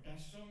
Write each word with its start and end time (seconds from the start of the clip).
For 0.00 0.10
dersom 0.10 0.50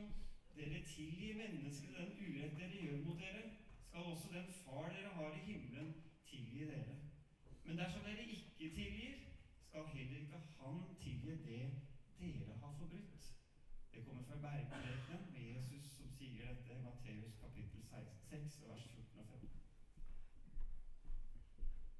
dere 0.56 0.82
tilgir 0.86 1.34
mennesket 1.36 1.94
den 1.98 2.10
urett 2.24 2.58
dere 2.58 2.82
gjør 2.82 2.98
mot 3.04 3.20
dere, 3.20 3.40
skal 3.86 4.00
også 4.00 4.28
den 4.32 4.52
far 4.64 4.88
dere 4.88 5.08
har 5.14 5.32
i 5.34 5.38
himmelen, 5.46 5.94
tilgi 6.26 6.66
dere. 6.68 6.94
Men 7.64 7.78
dersom 7.78 8.04
dere 8.04 8.22
ikke 8.22 8.68
tilgir, 8.76 9.16
skal 9.68 9.86
heller 9.94 10.18
ikke 10.20 10.38
han 10.58 10.78
tilgi 11.00 11.30
det 11.30 11.40
dere 12.20 12.58
har 12.60 12.76
forbrutt. 12.78 13.24
Det 13.94 14.04
kommer 14.04 14.22
fra 14.28 14.36
Bergprekenen 14.44 15.32
med 15.32 15.42
Jesus 15.42 15.90
som 15.96 16.12
sier 16.18 16.46
dette 16.46 16.76
i 16.76 16.82
Matteus 16.84 17.34
kapittel 17.40 17.82
6, 18.28 18.60
vers 18.68 18.84
14 18.92 19.18
og 19.18 19.26
15. 19.26 19.48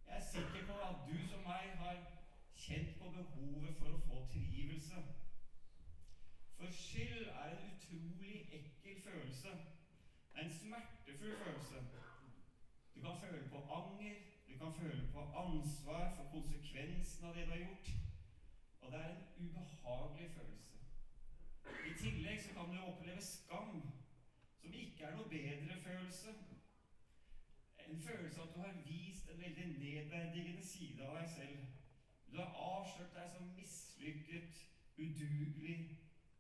Jeg 0.07 0.17
er 0.17 0.29
sikker 0.33 0.67
på 0.71 0.79
at 0.91 1.03
du 1.09 1.19
som 1.33 1.43
meg 1.51 1.75
har 1.83 1.99
kjent 2.69 2.95
på 3.03 3.11
behovet 3.19 3.75
for 3.83 3.91
å 3.97 4.05
få 4.07 4.23
tilgivelse. 4.37 5.03
For 6.61 6.73
skyld 6.73 7.27
er 7.27 7.51
en 7.51 7.71
utrolig 7.77 8.49
ekkel 8.53 9.03
følelse. 9.03 9.49
En 10.41 10.51
smertefull 10.51 11.37
følelse. 11.45 11.75
Du 12.95 13.01
kan 13.01 13.17
føle 13.21 13.49
på 13.49 13.59
anger, 13.79 14.15
du 14.49 14.59
kan 14.59 14.75
føle 14.75 15.09
på 15.13 15.21
ansvar 15.21 16.15
for 16.17 16.25
konsekvensen 16.31 17.25
av 17.25 17.35
det 17.35 17.45
du 17.47 17.51
har 17.51 17.59
gjort. 17.59 17.91
Og 18.81 18.93
det 18.93 19.01
er 19.01 19.09
en 19.09 19.25
ubehagelig 19.47 20.31
følelse. 20.31 20.77
I 21.91 21.93
tillegg 21.99 22.41
så 22.43 22.55
kan 22.55 22.71
du 22.71 22.81
oppleve 22.83 23.23
skam, 23.23 23.83
som 24.61 24.73
ikke 24.73 25.05
er 25.05 25.17
noe 25.17 25.29
bedre 25.29 25.77
følelse. 25.83 26.35
En 27.89 28.03
følelse 28.09 28.41
av 28.41 28.49
at 28.49 28.55
du 28.55 28.61
har 28.61 28.83
vist 28.87 29.31
en 29.31 29.45
veldig 29.45 29.69
nedverdigende 29.79 30.67
side 30.67 31.07
av 31.07 31.21
deg 31.21 31.31
selv. 31.37 31.59
Du 32.33 32.37
har 32.41 32.59
avslørt 32.73 33.15
deg 33.15 33.31
som 33.37 33.53
mislykket, 33.61 34.67
udugelig 34.99 35.79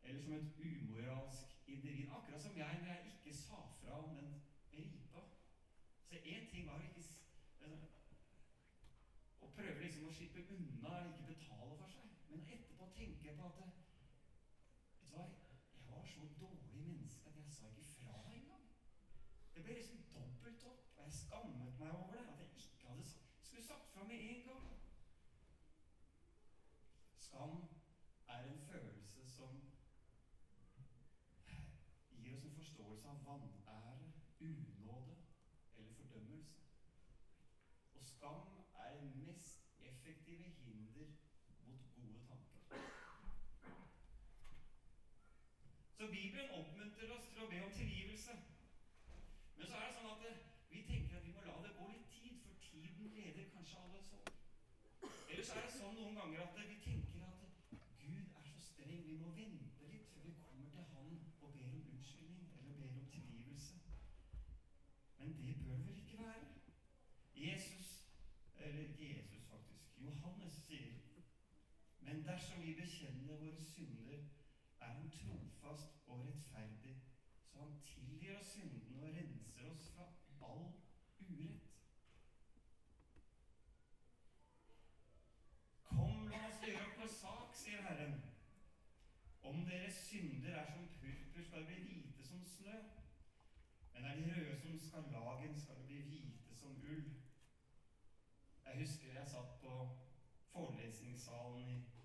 eller 0.02 0.22
som 0.22 0.32
et 0.32 0.52
umoralsk 0.58 1.56
individ. 1.66 2.08
Akkurat 2.16 2.42
som 2.42 2.56
jeg 2.56 2.78
når 2.80 2.94
jeg 2.94 3.09
ikke 3.30 3.38
sa 3.38 3.66
fra 3.80 3.98
om 4.02 4.14
den 4.14 4.34
ripa. 4.72 5.22
Så 6.04 6.14
én 6.14 6.50
ting 6.50 6.66
var 6.66 6.78
å 6.78 6.82
ikke 6.82 7.04
Å 9.40 9.48
prøve 9.56 9.80
liksom 9.80 10.04
å 10.04 10.10
slippe 10.12 10.42
unna 10.52 10.96
eller 10.98 11.12
ikke 11.12 11.28
betale 11.28 11.76
for 11.78 11.92
seg. 11.94 12.10
Men 12.28 12.42
etterpå 12.56 12.88
tenke 12.96 13.32
på 13.36 13.46
at 13.46 13.60
Vet 13.60 15.06
du 15.06 15.14
hva? 15.14 15.22
Jeg 15.74 15.86
var 15.86 16.04
så 16.10 16.26
dårlig 16.40 16.82
menneske 16.82 17.30
at 17.30 17.38
jeg 17.38 17.46
sa 17.54 17.70
ikke 17.70 17.86
fra 17.94 18.18
engang. 18.34 18.66
Det 19.54 19.62
ble 19.62 19.74
liksom 19.78 20.02
dobbelt 20.14 20.66
opp, 20.68 20.82
og 20.96 21.02
jeg 21.06 21.12
skammet 21.22 21.78
meg 21.78 21.94
over 21.94 22.18
det. 22.18 22.26
At 22.32 22.38
jeg 22.42 22.50
ikke 22.50 22.90
hadde 22.90 23.06
skulle 23.40 23.64
sagt 23.64 23.90
fra 23.94 24.04
med 24.04 24.26
en 24.30 24.44
gang. 24.50 24.68
Skam 27.22 27.56
er 28.28 28.50
en 28.50 28.60
følelse 28.66 29.24
som 29.26 29.62
gir 32.20 32.34
oss 32.34 32.44
en 32.44 32.52
forståelse 32.90 33.08
av 33.08 33.40
vanære, 33.40 34.12
unåde 34.40 35.16
eller 35.76 35.94
fordømmelse. 35.94 36.60
Og 37.94 38.02
skam 38.02 38.64
er 38.74 39.00
det 39.00 39.16
mest 39.26 39.58
effektive 39.80 40.42
hinder 40.42 41.06
mot 41.66 41.84
gode 41.96 42.20
tanker. 42.28 42.60
Så 45.96 46.06
Bibelen 46.06 46.50
oppmuntrer 46.50 47.12
oss 47.16 47.28
til 47.28 47.42
å 47.44 47.50
be 47.52 47.64
om 47.64 47.72
tilgivelse. 47.72 48.36
Men 49.56 49.66
så 49.66 49.76
er 49.76 49.86
det 49.86 49.94
sånn 49.96 50.10
at 50.14 50.22
det, 50.24 50.34
vi 50.72 50.82
tenker 50.90 51.16
at 51.16 51.26
vi 51.26 51.34
må 51.36 51.46
la 51.46 51.58
det 51.62 51.76
gå 51.78 51.88
litt 51.92 52.10
tid, 52.16 52.42
for 52.42 52.58
tiden 52.64 53.14
leder 53.14 53.50
kanskje 53.54 53.84
alle 53.84 54.02
sår. 54.08 54.32
Eller 55.28 55.44
så 55.44 55.60
er 55.60 55.68
det 55.68 55.76
sånn 55.78 55.98
noen 56.00 56.18
ganger 56.18 56.46
at 56.48 56.58
vi 56.58 56.80
tenker 56.88 57.28
at 57.28 57.46
Gud 58.00 58.34
er 58.34 58.48
så 58.50 58.58
streng, 58.70 59.04
vi 59.06 59.20
må 59.22 59.30
vente 59.36 59.92
litt 59.94 60.10
før 60.14 60.26
vi 60.26 60.38
kommer 60.42 60.74
til 60.74 60.88
Han 60.96 61.20
og 61.40 61.52
ber 61.54 61.68
om 61.74 61.84
unnskyldning 61.92 62.48
eller 62.58 62.74
ber 62.80 62.96
om 62.96 63.06
tilgivelse. 63.12 63.74
Men 65.18 65.36
det 65.42 65.54
bør 65.64 65.76
vel 65.86 65.98
ikke 65.98 66.18
være? 66.18 66.48
Jesus, 67.36 68.08
eller 68.58 68.80
ikke 68.80 69.08
Jesus 69.16 69.44
faktisk, 69.50 69.84
Johannes 69.98 70.52
sier 70.52 70.92
Men 72.00 72.24
dersom 72.40 72.62
vi 72.62 72.74
bekjenner 72.74 73.36
våre 73.36 73.64
synder 73.64 74.18
er 74.80 74.86
han 74.86 75.10
trofast 75.10 75.96
og 76.06 76.20
rettferdig, 76.26 76.94
så 77.44 77.58
han 77.58 77.74
tilgir 77.86 78.38
oss 78.38 78.52
syndene 78.54 79.02
og 79.02 79.16
renser 79.16 79.66
oss 79.70 79.90
fra 79.96 80.06
all 80.46 80.62
urett. 81.20 81.66
Kom, 85.90 86.24
la 86.32 86.40
oss 86.48 86.64
gjøre 86.64 86.86
opp 86.86 87.02
vår 87.02 87.12
sak, 87.18 87.52
sier 87.64 87.84
Herren. 87.90 88.16
Om 89.52 89.60
deres 89.68 90.00
synder 90.08 90.56
er 90.62 90.72
som 90.72 90.88
purpur, 90.96 91.44
skal 91.44 91.68
de 91.68 91.68
bli 91.74 91.78
hvite 91.84 92.28
som 92.32 92.44
snø. 92.56 92.80
Men 93.92 94.04
er 94.04 94.16
de 94.16 94.28
røde 94.32 94.58
som 94.64 94.80
skarlagen, 94.88 95.60
skal 95.60 95.76
de 95.76 95.88
bli 95.92 96.02
hvite 96.08 96.56
som 96.56 96.80
ull. 96.88 97.08
Jeg 98.64 98.80
husker 98.80 99.12
jeg 99.12 99.28
satt 99.28 99.56
på 99.60 99.78
forelesningssalen 100.52 101.68
i 101.68 101.99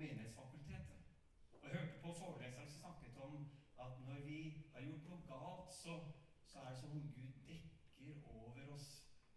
på 0.00 0.06
Menighetsfakultetet. 0.06 1.00
Og 1.52 1.68
jeg 1.68 1.78
hørte 1.78 1.98
på 2.02 2.12
foreleseren 2.12 2.68
som 2.68 2.78
snakket 2.78 3.16
om 3.16 3.50
at 3.84 3.92
når 4.06 4.20
vi 4.28 4.40
har 4.72 4.80
gjort 4.80 5.08
noe 5.08 5.22
galt, 5.28 5.74
så, 5.74 5.94
så 6.46 6.60
er 6.60 6.70
det 6.70 6.78
som 6.78 6.90
om 6.90 7.02
Gud 7.16 7.32
dekker 7.48 8.22
over 8.24 8.72
oss 8.76 8.88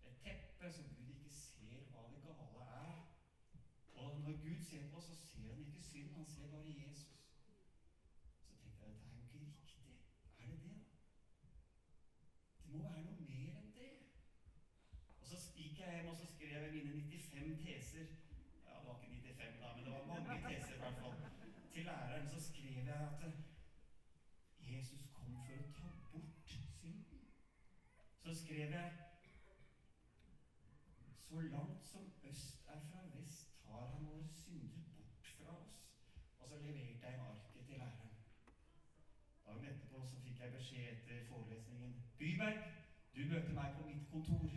et 0.08 0.16
teppe, 0.24 0.72
så 0.72 0.84
Gud 0.96 1.10
ikke 1.16 1.34
ser 1.40 1.84
hva 1.92 2.06
det 2.14 2.22
gale 2.24 2.70
er. 2.86 2.96
Og 3.94 4.22
når 4.22 4.40
Gud 4.46 4.64
ser 4.70 4.88
på 4.92 4.98
oss, 4.98 5.12
så 5.12 5.16
ser 5.26 5.52
han 5.52 5.60
ikke 5.66 5.84
synd, 5.90 6.16
han 6.16 6.26
ser 6.36 6.48
bare 6.56 6.78
Jesus. 6.80 7.12
Så 8.48 8.56
tenkte 8.64 8.88
jeg 8.88 8.96
det 8.96 9.12
er 9.12 9.20
jo 9.20 9.24
ikke 9.28 9.46
riktig. 9.46 10.00
Er 10.40 10.48
det 10.48 10.60
det, 10.64 10.76
da? 11.44 11.52
Det 12.64 12.72
må 12.72 12.84
være 12.88 13.04
noe 13.10 13.32
mer 13.32 13.60
enn 13.60 13.72
det. 13.80 13.94
Og 15.20 15.28
så 15.28 15.44
gikk 15.60 15.80
jeg 15.84 15.98
hjem 15.98 16.14
og 16.16 16.22
så 16.22 16.36
skrev 16.36 16.60
jeg 16.62 16.78
mine 16.78 17.02
95 17.12 17.66
teser 17.68 18.08
ja, 18.74 18.80
det 18.80 18.88
var 18.88 19.00
ikke 19.04 19.34
95, 19.34 19.62
da, 19.62 19.68
men 19.76 19.86
det 19.86 19.92
var 19.94 20.06
mange 20.06 20.36
teser 20.50 20.74
i 20.76 20.78
hvert 20.78 20.98
fall. 21.02 21.16
Til 21.74 21.84
læreren 21.84 22.28
så 22.28 22.40
skrev 22.48 22.86
jeg 22.86 23.10
at 23.26 23.34
Jesus 24.72 25.02
kom 25.14 25.36
for 25.46 25.60
å 25.64 25.68
ta 25.78 25.90
bort 26.12 26.54
synden. 26.54 26.96
Så 28.54 28.58
skrev 28.58 28.72
jeg 28.72 28.94
Så 31.18 31.42
langt 31.42 31.86
som 31.86 32.12
øst 32.24 32.60
er 32.68 32.80
fra 32.90 33.00
vest, 33.14 33.64
tar 33.66 33.88
han 33.88 34.06
våre 34.06 34.28
synder 34.28 34.84
bort 34.96 35.28
fra 35.38 35.58
oss. 35.62 35.90
Og 36.40 36.50
så 36.50 36.58
leverte 36.58 37.08
jeg 37.08 37.20
arket 37.20 37.52
til 37.54 37.66
læreren. 37.70 38.10
Dagen 39.46 39.66
etterpå 39.66 40.06
så 40.08 40.20
fikk 40.20 40.40
jeg 40.40 40.54
beskjed 40.54 40.92
etter 40.92 41.26
forelesningen. 41.30 42.04
Byberg, 42.18 42.64
du 43.16 43.22
møter 43.32 43.54
meg 43.54 43.74
på 43.78 43.88
mitt 43.88 44.06
kontor. 44.12 44.50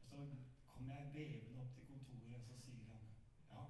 Og 0.00 0.06
så 0.10 0.16
kom 0.66 0.88
jeg 0.90 1.10
bevende 1.12 1.60
opp 1.60 1.74
til 1.74 1.84
kontoret, 1.86 2.34
og 2.34 2.42
så 2.46 2.58
sier 2.64 2.84
han 2.92 3.02
ja, 3.50 3.62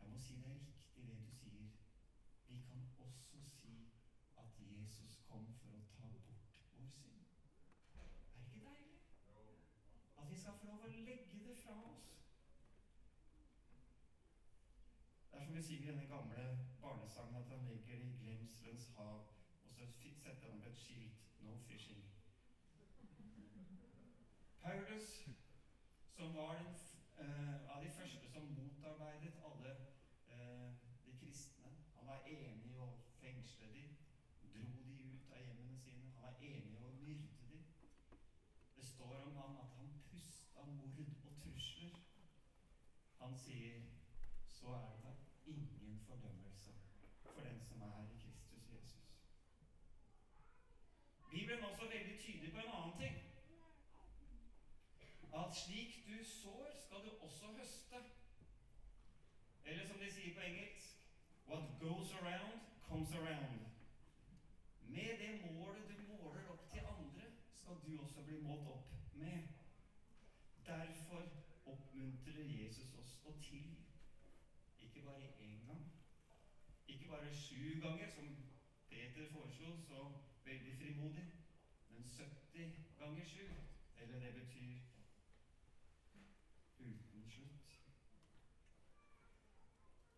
jeg 0.00 0.10
må 0.10 0.18
si 0.18 0.34
det 0.42 0.50
er 0.50 0.58
riktig 0.66 1.06
det 1.06 1.22
du 1.26 1.32
sier. 1.42 1.70
Vi 2.48 2.58
kan 2.68 2.82
også 2.98 3.38
si 3.60 3.74
at 4.36 4.50
Jesus 4.58 5.20
kom 5.30 5.46
for 5.62 5.78
å 5.78 5.86
ta 5.94 6.10
bort 6.10 6.46
vår 6.78 6.88
synd. 6.92 7.22
Er 8.34 8.40
det 8.40 8.46
ikke 8.46 8.64
deilig? 8.64 8.98
At 10.18 10.30
vi 10.30 10.38
skal 10.40 10.58
få 10.60 10.68
lov 10.70 10.84
å 10.86 10.90
legge 10.92 11.40
det 11.48 11.55
fra 11.66 11.74
oss. 11.92 12.08
Det 15.30 15.40
er 15.40 15.44
som 15.44 15.54
vi 15.54 15.62
sier 15.62 15.82
i 15.82 15.88
denne 15.90 16.06
gamle 16.14 16.44
barnesangen, 16.80 17.36
at 17.36 17.48
han 17.52 17.66
ligger 17.68 17.94
i 17.94 18.16
glemselens 18.22 18.92
hav, 18.96 19.18
og 19.64 19.72
så 19.78 19.86
setter 20.22 20.50
han 20.50 20.60
opp 20.60 20.66
et 20.66 20.78
skilt 20.78 21.26
'No 21.40 21.56
fishing'. 21.68 22.04
Paulus 24.62 25.28
som 26.16 26.34
var 26.34 26.54
den, 26.54 26.74
uh, 27.18 27.76
av 27.76 27.84
de 27.84 27.90
første 27.90 28.28
som 28.28 28.42
motarbeidet 28.42 29.34
alle 29.48 29.76
uh, 30.32 30.72
de 31.04 31.18
kristne. 31.20 31.70
Han 31.96 32.06
var 32.06 32.22
enig 32.26 32.70
i 32.70 32.78
å 32.78 32.88
fengsle 33.20 33.68
dem, 33.74 33.96
dro 34.54 34.70
de 34.86 34.94
ut 35.10 35.30
av 35.30 35.42
hjemmene 35.44 35.76
sine. 35.78 36.10
Han 36.14 36.22
var 36.22 36.40
enig 36.40 36.72
i 36.72 36.82
å 36.88 36.94
myrde 37.00 37.46
dem. 37.50 37.64
Det 38.76 38.84
står 38.84 39.20
om 39.26 39.36
han 39.36 39.60
at 39.64 39.76
han 39.78 39.92
pusta 40.10 40.64
mord 40.64 41.14
og 41.24 41.36
trusler. 41.42 42.00
Sier 43.36 43.82
så 44.48 44.74
er 44.74 44.96
det 45.04 45.14
ingen 45.46 46.00
fordømmelse 46.06 46.72
for 47.22 47.32
den 47.40 47.60
som 47.68 47.82
er 47.82 48.02
i 48.04 48.18
Kristus 48.22 48.72
Jesus. 48.72 49.06
Bibelen 51.30 51.64
er 51.64 51.68
også 51.68 51.88
veldig 51.88 52.20
tydelig 52.20 52.52
på 52.52 52.58
en 52.58 52.74
annen 52.78 52.98
ting 53.00 53.26
at 55.36 55.54
slik 55.54 56.06
du 56.06 56.24
sår, 56.24 56.70
skal 56.84 56.96
du 56.96 57.10
også 57.20 57.46
høste. 57.46 57.96
Eller 59.64 59.86
som 59.86 59.98
de 59.98 60.12
sier 60.12 60.34
på 60.34 60.40
engelsk 60.40 60.92
What 61.48 61.62
goes 61.80 62.12
around, 62.12 62.60
comes 62.88 63.12
around. 63.12 63.60
Med 64.82 65.18
det 65.18 65.40
målet 65.50 65.88
du 65.88 66.12
måler 66.12 66.48
opp 66.50 66.70
til 66.70 66.78
andre, 66.78 67.22
skal 67.54 67.74
du 67.86 68.02
også 68.02 68.22
bli 68.22 68.40
målt 68.40 68.68
opp 68.68 69.14
med. 69.14 69.42
Derfor 70.66 71.22
oppmuntrer 71.66 72.42
Jesus 72.62 72.94
oss 72.98 73.20
å 73.24 73.32
tilgi. 73.40 73.86
Ikke 74.78 74.86
Ikke 74.86 74.94
bare 75.06 75.26
én 75.40 75.66
gang. 75.66 75.92
Ikke 76.88 77.06
bare 77.08 77.34
sju 77.34 77.80
ganger, 77.80 78.08
som 78.10 78.36
Peter 78.88 79.30
foreslo 79.32 79.80
så 79.80 80.12
veldig 80.44 80.76
frimodig, 80.78 81.26
men 81.88 82.04
70 82.04 82.72
ganger 82.98 83.24
sju. 83.24 83.46
Eller 83.96 84.20
det 84.20 84.34
betyr 84.34 84.78
uten 86.78 87.30
slutt. 87.30 87.80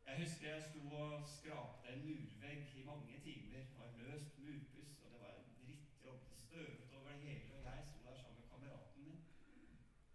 Jeg 0.07 0.17
husker 0.19 0.55
jeg 0.55 0.63
sto 0.63 0.89
og 0.89 1.29
skrapte 1.29 1.89
en 1.93 2.07
murvegg 2.07 2.77
i 2.77 2.85
mange 2.85 3.21
timer. 3.21 3.59
Det 3.59 3.79
var 3.79 3.97
løst 3.97 4.39
murpuss, 4.39 4.99
og 5.03 5.13
det 5.13 5.21
var 5.21 5.33
en 5.33 5.67
drittjobb. 5.67 6.31
Det 6.31 6.39
støvet 6.39 6.93
over 6.93 7.09
det 7.09 7.21
hele, 7.21 7.55
og 7.55 7.65
jeg 7.65 7.85
sto 7.85 7.99
der 8.05 8.17
sammen 8.17 8.41
med 8.41 8.49
kameraten 8.51 9.03
min. 9.05 9.21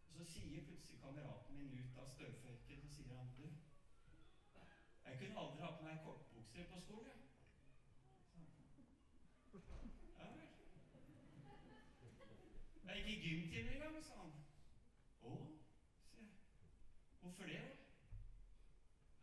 Og 0.07 0.13
så 0.15 0.23
sier 0.33 0.65
plutselig 0.65 0.99
kameraten 1.01 1.57
min 1.57 1.79
ut 1.79 1.97
av 1.97 2.09
støvføyken, 2.09 2.83
og 2.83 2.89
sier 2.89 3.17
han 3.17 3.31
du, 3.37 3.47
jeg 5.05 5.17
kunne 5.19 5.39
aldri 5.39 5.59
ha 5.61 5.71
på 5.71 5.81
meg 5.93 6.01
kortbukser 6.05 6.63
på 6.71 6.79
skolen. 6.79 7.07
jeg.» 7.11 7.21
Ja 10.19 10.25
vel. 10.37 10.49
Jeg 12.87 13.05
gikk 13.05 13.23
i 13.23 13.29
gymtime 13.29 13.71
en 13.73 13.79
gang, 13.81 14.03
sa 14.03 14.15
han. 14.21 14.33
Å, 15.23 15.33
sier 16.09 16.25
jeg. 16.25 16.33
Hvorfor 17.21 17.43
det? 17.45 17.53
Jeg 17.53 17.69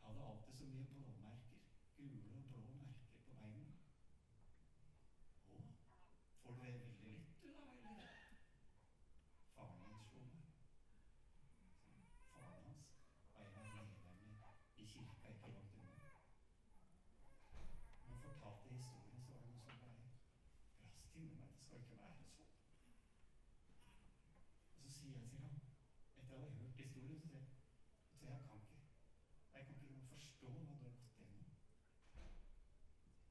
hadde 0.04 0.28
alltid 0.30 0.54
så 0.58 0.64
mye 0.64 0.86
blåmerker. 0.92 1.60
Gule 1.96 2.38
og 2.38 2.44
blå 2.52 2.60
merker 2.76 3.20
på 3.26 3.32
beina. 3.40 3.72
Å, 5.50 5.58
får 6.42 6.50
du 6.52 6.62
det 6.62 6.72
veldig 6.78 7.10
lett, 7.10 7.34
du 7.42 7.48
da, 7.56 7.62
eller? 7.74 8.00
Faren 9.56 9.82
min 9.82 10.00
slo 10.06 10.20
meg. 10.30 10.46
Faren 12.30 12.64
hans 12.64 12.86
var 13.34 13.44
en 13.46 13.60
av 13.60 13.68
lederne 13.74 14.54
i 14.76 14.88
kirka 14.94 15.34
ikke 15.34 15.52
langt 15.56 15.74
unna. 15.82 16.00
Når 18.06 18.14
han 18.14 18.22
fortalte 18.22 18.68
historien, 18.68 19.22
så 19.22 19.32
var 19.32 19.40
det 19.40 19.50
noe 19.52 19.62
som 19.66 19.78
bare 19.84 20.00
brast 20.80 21.16
inni 21.16 21.34
meg. 21.36 21.52
Det 21.52 21.62
skal 21.64 21.76
jo 21.76 21.84
ikke 21.84 22.00
være 22.02 22.14
sånn. 22.18 22.48
Og 24.74 24.82
så 24.82 24.90
sier 24.96 25.18
jeg 25.18 25.28
til 25.30 25.40
ham, 25.44 25.56
etter 26.16 26.34
å 26.34 26.40
ha 26.40 26.48
historien, 27.10 27.46
så 28.08 28.16
sier 28.18 28.30
jeg 28.32 28.42
kan 28.46 28.58
ikke 28.62 28.78
Jeg 29.54 29.64
kan 29.66 29.74
ikke 29.74 30.08
forstå 30.10 30.46
hva 30.50 30.60
du 30.60 30.68
har 30.70 30.78
gått 30.82 30.98
gjennom. 31.18 31.46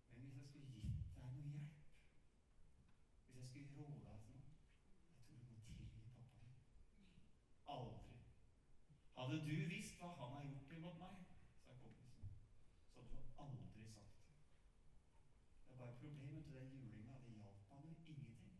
Men 0.09 0.21
hvis 0.21 0.35
jeg 0.37 0.47
skulle 0.47 0.71
gitt 0.73 1.05
deg 1.15 1.29
noe 1.35 1.51
hjelp, 1.51 1.77
hvis 3.25 3.37
jeg 3.39 3.47
skulle 3.47 3.71
råde 3.77 4.01
deg 4.07 4.17
til 4.25 4.35
noe 4.35 4.51
Jeg 5.11 5.21
tror 5.27 5.37
du 5.39 5.47
må 5.51 5.59
tilgi 5.67 5.87
pappa 5.93 6.09
din. 6.09 7.15
Aldri. 7.75 8.19
Hadde 9.17 9.41
du 9.47 9.55
visst 9.73 9.97
hva 10.01 10.11
han 10.19 10.35
har 10.35 10.47
gjort 10.49 10.75
imot 10.77 11.01
meg, 11.03 11.15
sa 11.63 11.79
kompisen, 11.83 12.35
så 12.91 12.99
hadde 12.99 13.15
du 13.15 13.41
aldri 13.45 13.87
sagt 13.95 14.19
det. 14.19 14.37
Det 15.65 15.73
er 15.73 15.81
bare 15.83 15.99
problemet 16.03 16.43
til 16.45 16.59
den. 16.59 16.87
Det 17.25 17.39
hjalp 17.43 17.71
han 17.71 17.87
jo 17.87 17.95
ingenting. 18.13 18.59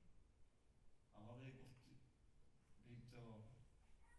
Han 1.14 1.32
hadde 1.32 1.56
gått 1.60 1.80
begynt 2.84 3.20
å 3.20 3.28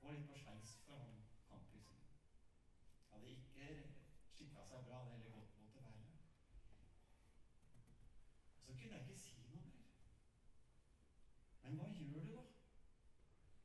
gå 0.01 0.13
litt 0.13 0.29
på 0.31 0.37
skeis 0.43 0.71
for 0.85 0.99
han 0.99 1.19
kompisen. 1.51 1.99
Hadde 3.11 3.31
ikke 3.35 3.67
skikka 4.35 4.65
seg 4.71 4.87
bra, 4.87 5.03
det 5.05 5.13
heller 5.13 5.35
gått 5.37 5.57
mot 5.61 5.75
det 5.75 5.83
verre. 5.85 6.13
Så 8.65 8.75
kunne 8.79 8.97
jeg 8.97 9.05
ikke 9.05 9.19
si 9.25 9.37
noe 9.45 9.63
mer. 9.67 9.83
Men 11.63 11.79
hva 11.79 11.91
gjør 11.95 12.25
du, 12.27 12.33
da? 12.37 12.45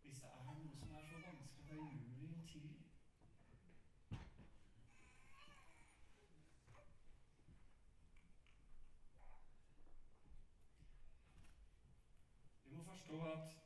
Hvis 0.02 0.22
det 0.22 0.34
er 0.34 0.44
noe 0.50 0.74
som 0.80 0.98
er 1.00 1.08
så 1.10 1.22
vanskelig, 1.26 1.68
det 1.70 1.78
er 1.78 1.82
umulig 1.82 2.34
å 2.36 2.48
tilgi? 2.52 2.84
Vi 12.66 12.76
må 12.76 12.84
forstå 13.16 13.32
at 13.32 13.58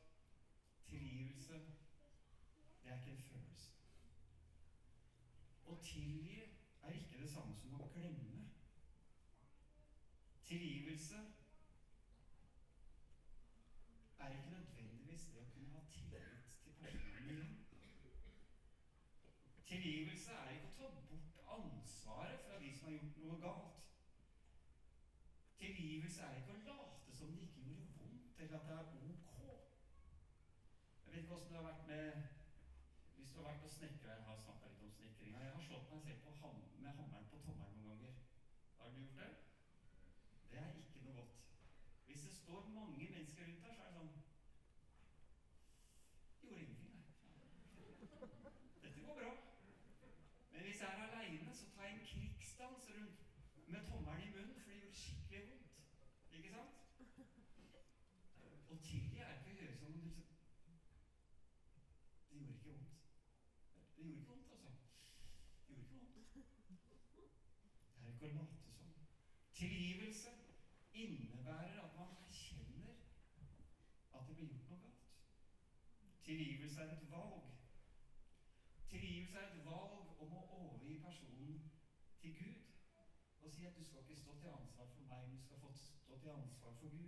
tilgivelse, 0.86 1.54
det 2.84 2.92
er 2.92 2.96
ikke 2.96 3.12
en 3.12 3.24
følelse. 3.24 3.72
Å 5.68 5.78
tilgi 5.84 6.42
er 6.84 6.94
ikke 6.94 7.22
det 7.22 7.30
samme 7.34 7.56
som 7.62 7.81
å 7.81 7.90
glemme. 7.94 8.46
Tilgivelse 10.50 11.18
er 14.19 14.36
ikke 14.36 14.54
nødvendigvis 14.54 15.28
det 15.31 15.42
å 15.42 15.50
kunne 15.54 15.74
ha 15.78 15.84
tillit 15.96 16.56
til 16.63 16.78
personen 16.81 17.30
igjen. 17.30 17.57
Tilgivelse 19.69 20.31
er 20.34 20.56
ikke 20.56 20.72
å 20.72 20.78
ta 20.78 20.92
bort 21.10 21.44
ansvaret 21.57 22.46
fra 22.46 22.57
de 22.62 22.74
som 22.78 22.90
har 22.90 22.98
gjort 22.98 23.19
noe 23.24 23.42
galt. 23.46 23.86
Tilgivelse 25.60 26.25
er 26.25 26.40
ikke 26.40 26.56
å 26.57 26.63
late 26.72 27.18
som 27.18 27.36
det 27.36 27.46
ikke 27.50 27.68
gjorde 27.68 27.94
vondt, 28.00 28.40
eller 28.40 28.57
at 28.57 28.68
det 28.68 28.74
er 28.74 28.88
ok. 28.88 29.28
Ikke 31.29 31.37
åssen 31.37 31.53
det 31.53 31.61
har 31.61 31.71
vært 31.71 31.87
med 31.87 32.23
Hvis 33.15 33.31
du 33.31 33.35
har 33.39 33.43
vært 33.47 33.63
og 33.63 33.71
snekra 33.71 34.13
Jeg 34.13 34.23
har 34.27 34.37
snakka 34.43 34.69
litt 34.69 34.83
om 34.85 34.91
snekringa. 34.91 35.41
Jeg 35.43 35.51
har 35.55 35.65
slått 35.65 35.91
meg 35.91 35.99
selv 36.05 36.21
på 36.23 36.31
ham, 36.39 36.55
med 36.85 36.95
hammeren 36.99 37.27
på 37.33 37.41
tommelen 37.43 37.75
noen 37.81 37.89
ganger. 37.89 38.15
Har 38.79 38.87
du 38.89 38.97
gjort? 39.01 39.43
Det 40.51 40.57
er 40.61 40.71
ikke 40.79 41.03
noe 41.03 41.13
godt. 41.19 41.35
Hvis 42.07 42.23
det 42.27 42.33
står 42.37 42.71
mange 42.77 43.09
mennesker 43.11 43.45
rundt 43.45 43.61
her, 43.65 43.75
så 43.77 43.83
er 43.83 43.91
det 43.91 43.97
sånn 43.97 44.15
Gjorde 46.41 46.63
ingenting, 46.63 46.97
nei. 46.97 47.05
Dette 48.87 49.05
går 49.05 49.21
bra. 49.21 49.31
Men 50.55 50.65
hvis 50.65 50.81
jeg 50.81 50.89
er 50.89 51.03
aleine, 51.05 51.53
så 51.59 51.69
tar 51.75 51.85
jeg 51.91 51.99
en 51.99 52.07
krigsdans 52.13 52.89
rundt 52.95 53.21
med 53.67 53.85
tommelen 53.91 54.25
i 54.25 54.33
munnen, 54.33 54.57
for 54.63 54.73
det 54.73 54.81
gjorde 54.81 55.03
skikkelig 55.03 55.45
vondt. 55.51 55.77
Ikke 56.39 56.55
sant? 56.57 56.73
Å 58.69 58.81
tilgi 58.89 59.21
er 59.27 59.37
ikke 59.37 59.53
å 59.53 59.59
gjøre 59.61 59.77
som 59.77 59.93
om 59.93 60.01
du 60.07 60.19
Det 62.29 62.37
gjorde 62.37 62.53
ikke 62.55 62.69
vondt. 62.69 62.89
Det 63.95 64.03
gjorde 64.03 64.19
ikke 64.19 64.27
vondt, 64.31 64.51
altså. 64.51 64.71
Det 65.67 65.75
gjorde 65.75 65.83
ikke 65.83 66.15
vondt. 66.15 66.29
Å 68.19 68.27
late 68.27 68.71
som. 68.75 68.88
Tilgivelse 69.56 70.31
innebærer 70.94 71.80
at 71.83 71.95
man 71.95 72.12
erkjenner 72.27 72.98
at 74.16 74.27
det 74.27 74.36
blir 74.36 74.50
gjort 74.51 74.71
noe 74.71 74.81
galt. 74.83 75.06
Tilgivelse 76.25 76.81
er 76.81 76.95
et 76.95 77.06
valg. 77.12 77.45
Tilgivelse 78.89 79.38
er 79.38 79.48
et 79.51 79.66
valg 79.66 80.21
om 80.25 80.33
å 80.36 80.42
overgi 80.57 80.98
personen 81.03 81.62
til 82.20 82.36
Gud 82.41 82.65
og 83.39 83.51
si 83.51 83.63
at 83.63 83.75
du 83.75 83.84
skal 83.84 84.03
ikke 84.03 84.15
stå 84.20 84.34
til 84.36 84.48
ansvar 84.51 84.88
for 84.93 85.01
meg, 85.08 85.24
men 85.24 85.38
du 85.38 85.43
skal 85.46 85.58
få 85.62 85.70
stå 85.72 86.15
til 86.20 86.29
ansvar 86.29 86.74
for 86.79 86.88
Gud. 86.91 87.08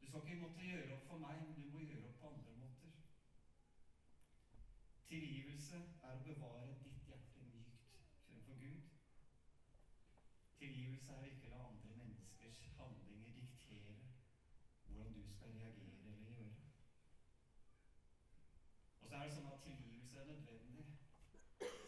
Du 0.00 0.06
skal 0.06 0.20
ikke 0.22 0.38
måtte 0.38 0.62
gjøre 0.62 0.92
opp 0.94 1.06
for 1.08 1.18
meg, 1.18 1.40
men 1.42 1.54
du 1.56 1.64
må 1.66 1.80
gjøre 1.82 2.06
opp 2.06 2.20
på 2.20 2.30
andre 2.30 2.52
måter. 2.52 2.92
Tilgivelse 5.08 5.80
er 6.02 6.14
å 6.14 6.22
bevare 6.22 6.76
ditt 6.82 7.02
hjerte 7.08 7.42
mykt 7.42 7.98
fremfor 8.26 8.54
Gud. 8.60 8.78
Tilgivelse 11.06 11.26
er 11.26 11.30
å 11.30 11.34
ikke 11.38 11.50
la 11.50 11.58
andre 11.64 11.96
menneskers 11.96 12.56
handlinger 12.76 13.34
diktere 13.40 13.92
hvordan 14.86 15.12
du 15.14 15.28
skal 15.34 15.52
reagere 15.58 16.00
eller 16.06 16.24
gjøre. 16.30 16.54
Og 19.02 19.10
så 19.10 19.20
er 19.20 19.28
det 19.28 19.36
sånn 19.36 19.52
at 19.52 19.62
tilgivelse 19.66 20.18
er 20.22 20.32
nødvendig 20.32 20.86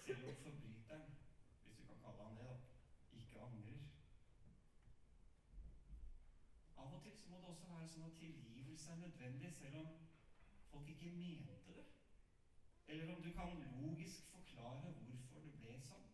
selv 0.04 0.28
om 0.28 0.38
forbryteren, 0.44 1.10
hvis 1.64 1.80
du 1.80 1.82
kan 1.88 2.00
kalle 2.04 2.28
han 2.28 2.38
det, 2.38 2.54
ikke 3.18 3.42
angrer. 3.48 3.82
Av 6.78 6.94
og 6.94 7.02
til 7.02 7.18
så 7.18 7.34
må 7.34 7.42
det 7.42 7.50
også 7.56 7.74
være 7.74 7.92
sånn 7.96 8.06
at 8.12 8.18
tilgivelse 8.22 8.94
er 8.94 9.02
nødvendig 9.02 9.54
selv 9.58 9.80
om 9.82 9.92
folk 10.70 10.94
ikke 10.94 11.14
mente 11.18 11.80
det. 11.80 11.88
Eller 12.86 13.16
om 13.16 13.22
du 13.26 13.32
kan 13.40 13.66
logisk 13.66 14.30
forklare 14.36 14.94
hvorfor 15.02 15.42
det 15.42 15.58
ble 15.58 15.80
sånn. 15.90 16.06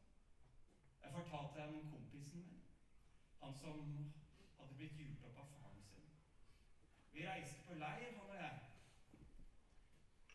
Jeg 1.04 1.18
fortalte 1.20 1.61
deg 1.61 1.82
om 1.82 1.90
kompisen 1.92 2.49
min. 2.49 2.63
Han 3.44 3.54
som 3.54 3.80
hadde 4.58 4.74
blitt 4.76 4.94
hjult 4.96 5.24
opp 5.28 5.40
av 5.42 5.48
faren 5.54 5.82
sin. 5.84 6.04
Vi 7.12 7.26
reiste 7.26 7.66
på 7.66 7.74
leir, 7.76 8.14
han 8.18 8.30
og 8.30 8.38
jeg. 8.38 8.60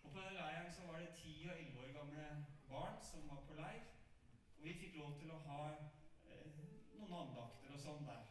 Og 0.04 0.12
på 0.12 0.20
den 0.20 0.36
leiren 0.36 0.70
så 0.76 0.86
var 0.86 1.00
det 1.02 1.16
ti 1.22 1.32
og 1.48 1.56
elleve 1.56 1.88
år 1.88 1.96
gamle 1.96 2.28
barn 2.70 3.00
som 3.08 3.26
var 3.32 3.42
på 3.48 3.58
leir. 3.58 3.88
Og 4.58 4.68
vi 4.68 4.76
fikk 4.84 5.00
lov 5.00 5.16
til 5.18 5.34
å 5.34 5.40
ha 5.48 5.64
eh, 5.72 6.62
noen 7.00 7.16
andakter 7.24 7.74
og 7.74 7.82
sånn 7.88 8.06
der. 8.12 8.30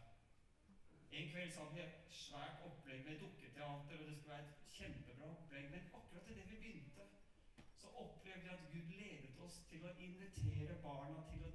En 1.10 1.30
kveld 1.32 1.50
så 1.56 1.64
hadde 1.64 1.80
vi 1.80 1.84
et 1.88 2.14
svært 2.20 2.62
opplegg 2.70 3.02
med 3.08 3.18
dukketeater, 3.24 3.98
og 3.98 4.06
det 4.06 4.16
skulle 4.20 4.36
være 4.36 4.46
et 4.46 4.74
kjempebra 4.76 5.32
opplegg. 5.32 5.70
Men 5.74 5.90
akkurat 5.98 6.30
idet 6.30 6.46
vi 6.52 6.60
begynte, 6.62 7.10
så 7.82 7.90
opplevde 8.04 8.46
vi 8.46 8.54
at 8.54 8.70
Gud 8.76 8.94
ledet 8.94 9.42
oss 9.48 9.58
til 9.72 9.90
å 9.90 9.96
invitere 10.06 10.78
barna 10.86 11.26
til 11.32 11.42
å 11.42 11.47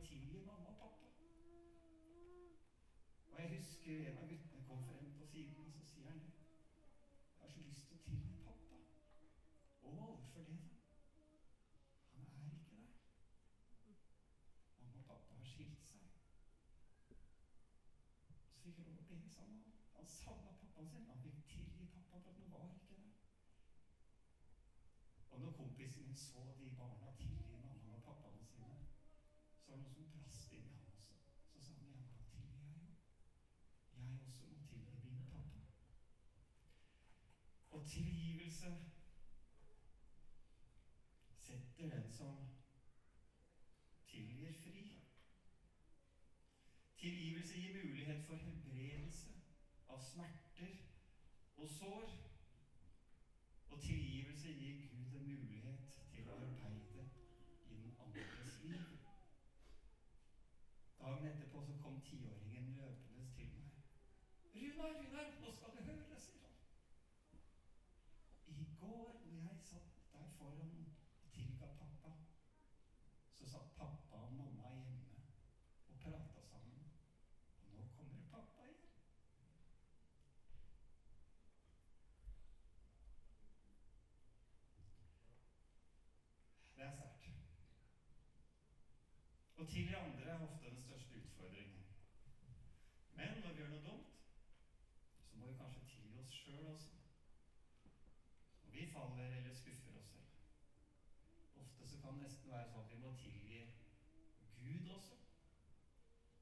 husker 3.83 4.09
en 4.09 4.17
av 4.17 4.27
guttene 4.27 4.61
kom 4.67 4.83
frem 4.87 5.07
på 5.19 5.25
siden, 5.27 5.57
og 5.59 5.71
så 5.75 5.81
sier 5.83 6.05
han 6.07 6.19
Jeg 6.23 7.39
har 7.39 7.49
så 7.51 7.63
lyst 7.63 7.87
til 7.87 7.97
å 7.97 8.03
tilgi 8.05 8.35
pappa. 8.45 8.77
Og 9.83 9.97
overfor 10.03 10.45
det, 10.47 10.53
da? 10.61 10.69
Han 12.13 12.29
er 12.45 12.53
ikke 12.53 12.77
der. 12.77 12.93
Mamma 14.77 15.01
og 15.01 15.07
pappa 15.09 15.35
har 15.39 15.49
skilt 15.49 15.83
seg. 15.89 16.05
Så 18.53 18.63
fikk 18.63 18.79
han 18.79 18.87
over 18.93 19.03
det 19.09 19.19
sammen. 19.33 19.75
Han 19.97 20.07
savna 20.13 20.55
pappaen 20.61 20.87
sin. 20.93 21.09
Han 21.11 21.19
ville 21.25 21.43
tilgi 21.51 21.89
pappa 21.97 22.21
for 22.23 22.31
at 22.31 22.39
han 22.39 22.55
var 22.55 22.71
ikke 22.77 23.01
der. 23.01 23.11
Og 25.31 25.43
når 25.43 25.57
kompisen 25.59 26.07
min 26.07 26.15
så 26.23 26.47
de 26.61 26.71
barna 26.79 27.11
tilgi 27.19 27.51
mammaen 27.51 27.99
og 27.99 28.07
pappaen 28.07 28.47
sine, 28.47 28.79
så 29.59 29.71
var 29.71 29.83
det 29.83 29.89
noe 29.89 29.97
som 29.99 30.15
brast 30.15 30.55
inn 30.61 30.72
Og 37.83 37.89
tilgivelse 37.89 38.75
setter 41.35 41.89
den 41.89 42.11
som 42.11 42.47
tilgir, 44.07 44.53
fri. 44.63 45.01
Tilgivelse 46.97 47.53
gir 47.53 47.73
mulighet 47.83 48.23
for 48.27 48.35
helbredelse 48.35 49.33
av 49.89 49.99
smerter 49.99 50.77
og 51.57 51.67
sår. 51.69 52.15
Og 53.69 53.81
tilgivelse 53.81 54.47
gir 54.47 54.79
Gud 54.87 55.19
en 55.19 55.27
mulighet 55.27 55.83
til 56.15 56.31
å 56.31 56.39
arbeide 56.39 57.05
i 57.67 57.75
den 57.81 57.93
andres 58.07 58.59
liv. 58.63 58.97
Dagen 61.03 61.27
etterpå 61.33 61.67
så 61.67 61.77
kom 61.83 61.99
tiåringen 62.07 62.75
løpende 62.79 63.27
til 63.35 63.51
meg. 63.59 63.69
'Runar, 64.53 64.99
Runar, 65.03 65.39
nå 65.41 65.51
skal 65.51 65.75
du 65.75 65.83
høre', 65.91 66.19
sier 66.19 66.47
han. 66.47 66.63
I 68.47 68.75
går 68.79 69.21
når 69.31 69.41
jeg 69.49 69.57
satt 69.59 70.13
der 70.13 70.27
foran 70.37 70.93
og 71.23 71.31
tilga 71.31 71.65
pappa, 71.65 72.11
så 73.33 73.49
satt 73.49 73.75
pappa 73.77 74.15
og 74.15 74.33
mamma 74.33 74.69
hjemme 74.69 75.21
og 75.89 75.99
prata 75.99 76.41
sammen. 76.41 76.91
Og 77.63 77.73
nå 77.73 77.87
kommer 77.97 78.21
pappa 78.31 78.61
igjen. 78.63 78.77
Det 86.75 86.83
er 86.83 86.91
sterkt. 86.91 87.29
Å 89.57 89.62
tilgi 89.73 89.93
andre 89.93 90.31
er 90.31 90.39
ofte 90.47 90.69
den 90.69 90.81
største 90.81 91.15
utfordringen. 91.19 91.85
Men 93.15 93.27
når 93.43 93.53
vi 93.53 93.61
gjør 93.61 93.69
noe 93.69 93.85
dumt, 93.85 94.11
så 95.29 95.37
må 95.37 95.47
vi 95.47 95.57
kanskje 95.61 95.85
tilgi 95.91 96.19
oss 96.23 96.35
sjøl 96.41 96.67
også. 96.73 96.91
Når 98.63 98.71
vi 98.75 98.85
faller 98.95 99.37
eller 99.37 99.55
skuffer 99.61 99.97
oss 100.01 100.11
selv. 100.11 100.29
Ofte 101.63 101.89
så 101.89 102.01
kan 102.01 102.13
det 102.13 102.27
nesten 102.27 102.51
være 102.51 102.69
sånn 102.69 102.85
at 102.85 102.91
vi 102.91 102.99
må 103.05 103.15
tilgi 103.23 103.63
Gud 104.59 104.93
også. 104.97 105.17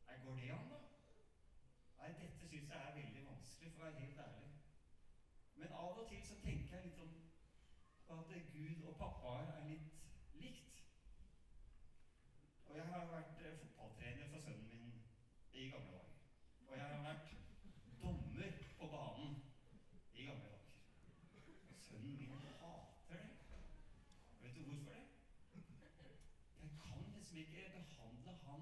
Nei, 0.07 0.19
går 0.25 0.35
det 0.41 0.51
an, 0.57 0.67
da? 0.73 0.81
Nei, 2.01 2.11
dette 2.25 2.51
syns 2.51 2.75
jeg 2.75 2.83
er 2.89 3.00
veldig 3.00 3.25
vanskelig, 3.29 3.71
for 3.71 3.85
å 3.85 3.88
være 3.88 4.03
helt 4.03 4.21
ærlig. 4.25 4.51
Men 5.61 5.79
av 5.85 6.03
og 6.03 6.11
til 6.11 6.27
så 6.27 6.41
tenker 6.43 6.75
jeg 6.75 6.89
litt 6.89 7.01
om 7.07 7.15
at 8.19 8.38
Gud 8.53 8.85
og 8.91 9.00
pappaer 9.00 9.55
er 9.55 9.67
litt 9.71 9.91
likt. 10.43 10.71
Og 12.71 12.77
jeg 12.77 12.85
har 12.85 13.05
vært 13.11 13.39
eh, 13.45 13.55
fotballtrener 13.61 14.27
for 14.31 14.39
sønnen 14.39 14.67
min 14.71 14.91
i 15.53 15.65
gamle 15.71 15.91
dager. 15.91 16.19
Og 16.67 16.77
jeg 16.77 16.85
har 16.85 17.01
vært 17.03 17.33
dommer 18.03 18.53
på 18.79 18.88
banen 18.93 19.33
i 20.13 20.27
gamle 20.29 20.53
dager. 20.53 20.69
Sønnen 21.88 22.15
min 22.19 22.31
hater 22.61 23.25
det. 23.25 23.25
Vet 24.41 24.55
du 24.55 24.61
hvorfor 24.69 24.91
det? 24.95 25.03
Jeg 26.61 27.20
liksom 27.31 27.71
ikke 27.71 27.89
behandle 27.89 28.31
han 28.45 28.61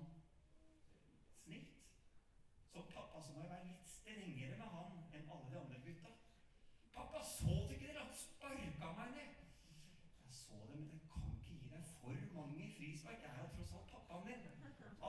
snilt. 1.44 1.78
Som 2.72 2.84
pappa 2.94 3.22
så 3.24 3.34
må 3.34 3.42
jeg 3.42 3.50
være 3.50 3.68
litt 3.68 3.86
strengere 3.86 4.58
med 4.58 4.70
han 4.76 4.90
enn 5.18 5.32
alle 5.34 5.52
de 5.52 5.60
andre 5.62 5.80
gutta. 5.86 6.12
Pappa, 6.94 7.24
så 7.24 7.56
du 7.68 7.74
ikke 7.74 7.88
det? 7.88 7.98
Han 7.98 8.14
sparka 8.14 8.92
meg 9.00 9.10
ned. 9.18 9.32
Jeg 10.26 10.34
så 10.42 10.56
det, 10.70 10.80
men 10.80 10.90
jeg 10.94 11.02
kan 11.10 11.24
ikke 11.40 11.54
gi 11.62 11.70
deg 11.74 11.84
for 12.02 12.16
mange 12.38 12.72
frispark. 12.78 13.22
Jeg 13.24 13.32
er 13.36 13.42
jo 13.44 13.50
tross 13.56 13.74
alt 13.78 13.92
pappaen 13.94 14.28
din. 14.28 14.44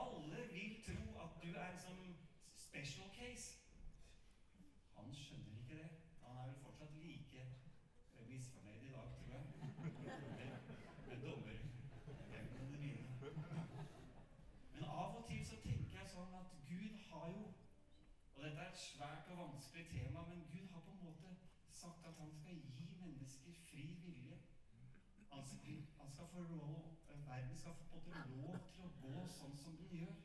Alle 0.02 0.40
vil 0.52 0.76
tro 0.87 1.00
at 1.25 1.33
du 1.43 1.50
er 1.67 1.73
som 1.85 1.99
special 2.67 3.09
case. 3.19 3.49
Han 4.97 5.14
skjønner 5.14 5.59
ikke 5.61 5.83
det. 5.83 5.90
Han 6.23 6.37
er 6.37 6.47
vel 6.47 6.62
fortsatt 6.64 6.93
like 6.97 7.40
misfornøyd 8.31 8.83
i 8.88 8.93
dag, 8.97 9.07
tror 9.14 9.33
jeg. 9.35 9.43
Med, 9.61 9.71
med 11.09 11.19
dommerevnene 11.25 12.79
mine. 12.79 13.11
Men 14.75 14.85
av 14.85 15.17
og 15.17 15.25
til 15.29 15.47
så 15.47 15.57
tenker 15.64 15.99
jeg 15.99 16.09
sånn 16.12 16.29
at 16.40 16.50
Gud 16.68 16.94
har 17.11 17.26
jo 17.37 17.42
Og 18.35 18.44
dette 18.44 18.61
er 18.61 18.70
et 18.70 18.78
svært 18.78 19.26
og 19.32 19.38
vanskelig 19.38 19.87
tema, 19.88 20.20
men 20.28 20.47
Gud 20.52 20.68
har 20.73 20.80
på 20.80 20.92
en 20.92 21.04
måte 21.04 21.35
sagt 21.80 22.06
at 22.09 22.20
han 22.23 22.30
skal 22.40 22.56
gi 22.76 22.87
mennesker 23.00 23.52
fri 23.66 23.82
vilje. 24.04 24.38
Han 25.32 25.44
skal, 25.47 25.82
han 25.99 26.12
skal 26.12 26.28
få 26.35 26.42
lov, 26.42 26.97
verden 27.30 27.59
skal 27.59 27.75
få 27.90 28.00
lov 28.06 28.56
til 28.75 28.87
å 28.87 28.88
gå 29.02 29.26
sånn 29.30 29.56
som 29.62 29.76
den 29.78 29.92
gjør. 30.00 30.16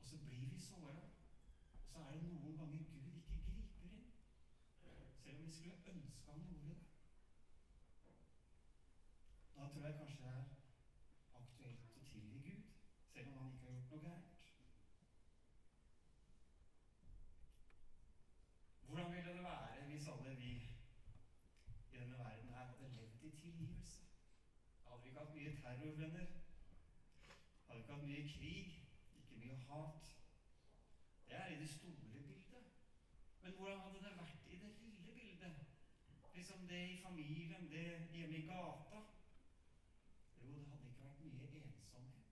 Og 0.00 0.06
så 0.10 0.16
blir 0.24 0.48
vi 0.50 0.58
såra. 0.58 1.04
Og 1.74 1.84
så 1.90 2.02
er 2.02 2.16
det 2.16 2.30
noen 2.32 2.56
ganger 2.58 2.88
Gud 2.88 3.12
ikke 3.20 3.38
griper 3.44 3.84
inn. 3.86 4.08
Selv 5.20 5.38
om 5.38 5.44
vi 5.44 5.52
skulle 5.54 5.92
ønske 5.92 6.32
han 6.32 6.42
gjorde 6.48 6.72
det. 6.72 6.80
Da 9.58 9.68
tror 9.68 9.86
jeg 9.86 10.00
kanskje 10.00 10.24
det 10.24 10.32
er 10.32 10.42
aktuelt 11.42 11.94
å 12.00 12.04
tilgi 12.10 12.42
Gud, 12.48 12.66
selv 13.12 13.30
om 13.30 13.38
han 13.38 13.54
ikke 13.54 13.68
har 13.68 13.76
gjort 13.76 13.94
noe 13.94 14.02
gærent. 14.08 14.44
Hvordan 18.88 19.14
ville 19.14 19.38
det 19.38 19.46
være 19.46 19.86
hvis 19.92 20.10
alle 20.16 20.36
vi 20.42 20.52
i 20.58 21.94
denne 21.94 22.18
verden 22.18 22.54
her 22.56 22.66
hadde 22.72 22.92
levd 22.98 23.26
i 23.30 23.34
tilgivelse? 23.44 24.06
Hadde 24.88 25.02
vi 25.02 25.08
ikke 25.12 25.24
hatt 25.24 25.34
mye 25.38 25.57
terrorvenner? 25.68 26.26
Vi 27.68 27.76
ikke 27.76 27.92
hatt 27.92 28.06
mye 28.06 28.28
krig? 28.28 28.68
Ikke 29.16 29.40
mye 29.40 29.56
hat? 29.68 30.14
Det 31.28 31.36
er 31.36 31.46
i 31.46 31.60
det 31.60 31.68
store 31.68 31.96
bildet. 32.00 32.44
Men 33.42 33.52
hvordan 33.52 33.80
hadde 33.80 34.04
det 34.04 34.16
vært 34.16 34.46
i 34.46 34.56
det 34.62 34.70
lille 34.80 35.12
bildet? 35.14 35.54
Liksom 36.34 36.66
det 36.68 36.80
i 36.88 37.02
familien, 37.02 37.70
det 37.70 38.08
hjemme 38.12 38.36
i 38.36 38.46
gata? 38.46 39.02
Jo, 40.40 40.54
det 40.56 40.68
hadde 40.70 40.88
ikke 40.88 41.04
vært 41.04 41.20
mye 41.20 41.62
ensomhet. 41.62 42.24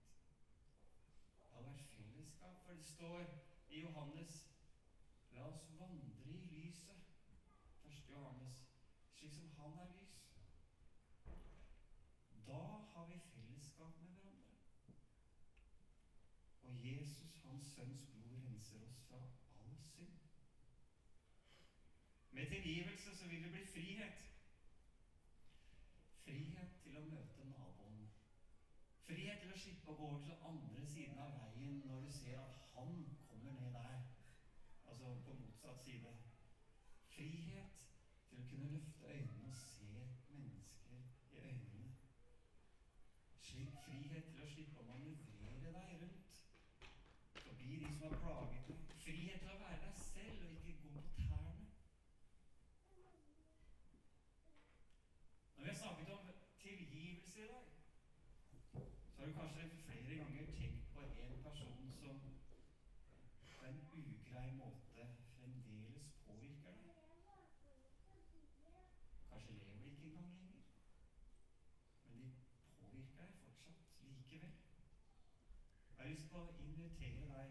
Det 1.39 1.53
hadde 1.53 1.69
vært 1.69 1.87
fellesskap, 1.93 2.65
for 2.65 2.73
det 2.73 2.87
står 2.87 3.23
i 3.69 3.81
Johannes 3.81 4.43
La 5.35 5.43
oss 5.45 5.65
vandre 5.79 6.31
i 6.33 6.37
lyset. 6.49 7.09
Første 7.83 8.11
Johannes, 8.11 8.63
slik 9.13 9.33
som 9.33 9.51
han 9.57 9.77
er 9.83 9.91
lys. 9.93 10.16
Da 12.47 12.63
har 12.93 13.05
vi 13.11 13.19
fellesskap 13.33 14.01
med 14.01 14.09
hverandre. 14.09 14.57
Og 16.63 16.85
Jesus, 16.85 17.41
hans 17.45 17.65
sønns 17.75 18.05
blod, 18.11 18.39
renser 18.45 18.81
oss 18.87 19.01
fra 19.09 19.19
all 19.59 19.75
synd. 19.91 20.17
Med 22.31 22.47
tilgivelse 22.47 23.17
så 23.17 23.27
vil 23.27 23.43
det 23.43 23.51
bli 23.51 23.65
frihet. 23.73 24.23
Frihet 26.23 26.71
til 26.83 26.97
å 26.97 27.05
møte 27.11 27.45
naboen. 27.51 28.01
Frihet 29.07 29.39
til 29.43 29.53
å 29.53 29.59
slippe 29.63 29.91
å 29.91 29.97
gå 29.99 30.07
over 30.11 30.23
til 30.27 30.47
andre 30.51 30.87
siden 30.93 31.19
av 31.23 31.35
veien 31.39 31.79
når 31.87 32.07
du 32.07 32.11
ser 32.11 32.39
at 32.41 32.57
han 32.75 32.97
kommer 33.29 33.53
ned 33.59 33.71
der. 33.73 34.01
Altså 34.87 35.15
på 35.25 35.37
motsatt 35.41 35.79
side. 35.85 36.13
Frihet 37.15 37.85
til 38.29 38.43
å 38.43 38.47
kunne 38.51 38.71
løfte 38.75 39.13
øynene 39.13 39.47
og 39.47 39.55
se 39.63 39.93
mennesker 40.29 40.99
i 41.31 41.39
øynene. 41.39 41.89
Slik 43.47 43.79
frihet 43.87 44.27
til 44.33 44.43
å 44.43 44.51
slippe 44.51 44.83
å 44.83 44.87
manøvrere 44.91 45.71
deg 45.71 46.03
rundt 46.03 46.41
forbi 47.45 47.79
de 47.85 47.93
som 47.95 48.11
har 48.11 48.19
plaget 48.21 48.67
deg. 48.67 48.83
Frihet 49.07 49.39
til 49.45 49.55
å 49.55 49.61
være 49.63 49.79
deg 49.85 49.95
selv 50.03 50.45
og 50.45 50.51
ikke 50.59 50.75
gå 50.83 50.91
på 50.97 51.01
tærne. 51.31 51.65
Når 55.55 55.63
vi 55.63 55.71
har 55.71 55.79
snakket 55.81 56.13
om 56.17 56.29
tilgivelse 56.61 57.39
i 57.43 57.47
dag, 57.53 57.65
så 59.13 59.21
har 59.21 59.27
du 59.27 59.33
kanskje 59.39 59.69
flere 59.85 60.19
ganger 60.21 60.51
tenkt 60.59 60.91
på 60.93 60.99
en 61.05 61.41
person 61.43 61.91
som 62.01 62.19
på 63.59 63.65
en 63.71 63.79
ugrei 64.01 64.51
måte 64.59 65.07
fremdeles 65.37 66.11
påvirker 66.27 66.75
deg. 66.75 66.93
Kanskje 69.31 69.57
lever 69.57 69.81
de 69.81 69.89
ikke 69.91 70.05
engang 70.11 70.31
lenger, 70.37 70.61
men 72.07 72.21
de 72.21 72.29
påvirker 72.79 73.23
deg 73.23 73.33
fortsatt 73.41 73.79
likevel. 74.03 74.55
Jeg 75.97 76.03
har 76.03 76.06
lyst 76.17 76.29
til 76.29 76.39
å 76.41 76.53
invitere 76.65 77.25
deg 77.29 77.49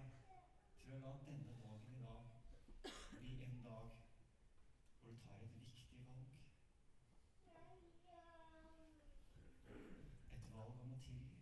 til 0.83 0.95
å 0.95 0.97
la 1.03 1.11
denne 1.27 1.53
dagen 1.61 1.93
i 1.95 2.01
dag 2.03 2.23
bli 3.13 3.35
en 3.45 3.61
dag 3.67 3.93
hvor 5.03 5.13
du 5.13 5.21
tar 5.27 5.45
et 5.45 5.55
viktig 5.61 6.01
valg. 6.09 6.33
Et 10.39 10.51
valg 10.57 10.83
om 10.83 10.97
å 10.97 10.99
tilgi. 11.05 11.39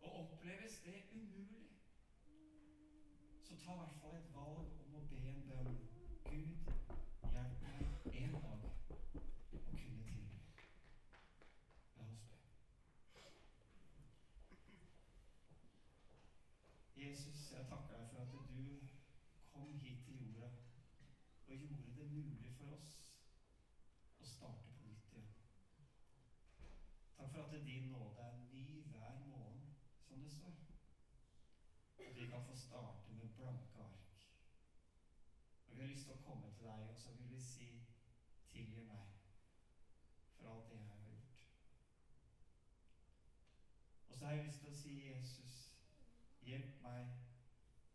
Og 0.00 0.18
oppleves 0.24 0.80
det 0.88 0.98
umulig, 1.14 1.62
så 3.46 3.60
ta 3.62 3.78
i 3.78 3.80
hvert 3.84 3.98
fall 4.02 4.18
et 4.18 4.34
valg 4.34 4.82
om 4.82 4.98
å 4.98 5.06
be 5.14 5.22
en 5.30 5.46
bønn. 5.52 5.74
Gud, 6.26 6.74
hjelp 7.30 7.62
meg 7.68 8.10
en 8.24 8.38
dag 8.48 8.66
å 8.90 9.62
kunne 9.70 10.02
tilby. 10.10 10.42
La 11.94 12.10
oss 12.10 12.26
be. 12.26 12.42
Jesus, 17.12 17.52
jeg 17.52 17.64
takker 17.68 17.96
deg 17.96 18.06
for 18.10 18.20
at 18.22 18.30
du 18.32 18.88
kom 19.52 19.72
hit 19.80 20.04
til 20.04 20.14
jorda 20.20 20.46
og 21.46 21.56
gjorde 21.62 21.96
det 21.96 22.06
mulig 22.12 22.52
for 22.56 22.70
oss 22.76 22.92
å 24.24 24.28
starte 24.30 24.72
på 24.78 24.86
nytt 24.86 25.10
igjen. 25.10 25.26
Takk 27.18 27.34
for 27.34 27.42
at 27.42 27.66
din 27.66 27.90
nåde 27.92 28.24
er 28.28 28.38
ny 28.54 28.64
hver 28.94 29.18
morgen, 29.26 29.60
som 30.06 30.24
det 30.24 30.32
står. 30.38 30.56
At 32.06 32.16
vi 32.16 32.30
kan 32.32 32.48
få 32.48 32.56
starte 32.56 33.12
med 33.18 33.36
blanke 33.36 33.84
ark. 33.84 34.24
Og 35.68 35.76
vi 35.76 35.82
har 35.82 35.92
lyst 35.92 36.08
til 36.08 36.16
å 36.16 36.24
komme 36.30 36.48
til 36.56 36.70
deg, 36.70 36.88
og 36.88 36.96
så 37.04 37.12
vil 37.18 37.28
vi 37.34 37.44
si 37.50 37.70
tilgi 38.54 38.88
meg 38.88 39.12
for 40.38 40.48
alt 40.54 40.72
det 40.72 40.80
jeg 40.80 40.88
har 40.88 41.04
gjort. 41.10 41.46
Og 44.08 44.16
så 44.16 44.24
har 44.24 44.32
jeg 44.38 44.48
lyst 44.48 44.64
til 44.64 44.72
å 44.72 44.80
si 44.80 44.98
Jesus, 45.10 45.41
hjelp 46.46 46.82
meg 46.82 47.06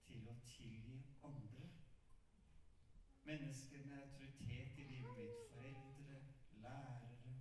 til 0.07 0.27
å 0.31 0.35
tilgi 0.47 0.97
andre. 1.29 1.67
Mennesker 3.27 3.85
med 3.85 3.97
autoritet 4.01 4.77
i 4.79 4.87
livet 4.91 5.17
mitt, 5.17 5.41
foreldre, 5.51 6.21
lærere, 6.63 7.33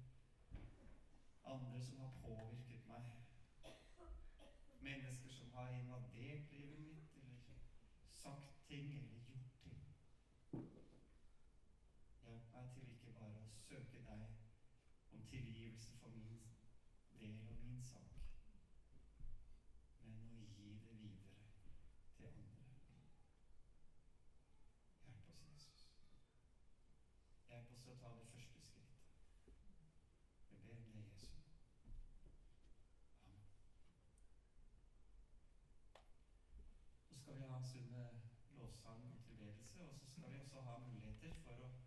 andre 1.54 1.82
som 1.88 1.98
har 2.04 2.12
påvirket 2.24 2.88
meg. 2.90 3.04
Mennesker 4.80 5.30
som 5.38 5.52
har 5.54 5.68
invadert 5.78 6.52
livet 6.52 6.78
mitt, 6.78 7.16
eller 7.22 7.38
sagt 8.22 8.66
ting 8.68 8.90
eller 8.98 9.22
gjort 9.28 9.52
ting. 9.62 9.80
Hjelp 12.26 12.52
meg 12.54 12.72
til 12.74 12.90
ikke 12.96 13.14
bare 13.20 13.40
å 13.42 13.48
søke 13.68 14.02
deg 14.06 14.22
om 15.14 15.22
tilgivelse 15.30 15.96
for 16.02 16.10
min 16.14 16.40
del 17.20 17.38
og 17.50 17.56
min 17.62 17.82
sak, 17.82 18.10
men 20.04 20.18
å 20.26 20.42
gi 20.58 20.72
det 20.82 20.98
videre 21.00 21.38
til 22.16 22.26
andre. 22.26 22.46
Hjelp 25.06 25.30
oss, 25.32 25.40
Jesus. 25.46 25.86
Hjelp 27.50 27.72
oss 27.74 27.82
til 27.86 27.94
å 27.94 28.00
ta 28.02 28.12
det 28.18 28.26
første 28.34 28.60
skrittet. 28.66 29.04
Vi 30.50 30.56
ber 30.66 30.82
om 30.82 30.90
det 30.92 31.00
i 31.00 31.08
Jesu 31.08 31.26
navn. 31.32 31.50
Amen. 33.24 33.46
Så 37.08 37.14
skal 37.22 37.34
vi 37.40 37.50
ha 37.50 37.56
en 37.58 37.70
stund 37.72 37.90
med 37.90 38.06
lovsang 38.58 39.02
og 39.12 39.24
tilbedelse, 39.30 39.80
og 39.90 39.96
så 40.02 40.15
skal 40.26 40.34
vi 40.34 40.40
også 40.42 40.60
ha 40.60 40.76
muligheter 40.82 41.30
for 41.44 41.54
å 41.62 41.85